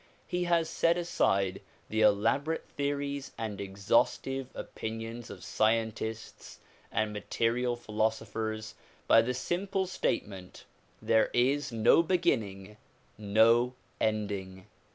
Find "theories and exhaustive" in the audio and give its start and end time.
2.75-4.47